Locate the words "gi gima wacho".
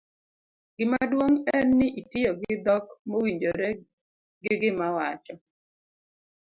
4.43-5.33